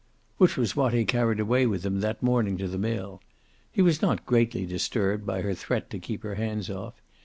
Which 0.39 0.57
was 0.57 0.75
what 0.75 0.93
he 0.95 1.05
carried 1.05 1.39
away 1.39 1.67
with 1.67 1.85
him 1.85 1.99
that 1.99 2.23
morning 2.23 2.57
to 2.57 2.67
the 2.67 2.79
mill. 2.79 3.21
He 3.71 3.83
was 3.83 4.01
not 4.01 4.25
greatly 4.25 4.65
disturbed 4.65 5.27
by 5.27 5.43
her 5.43 5.53
threat 5.53 5.91
to 5.91 5.99
keep 5.99 6.23
her 6.23 6.33
hands 6.33 6.71
off. 6.71 6.95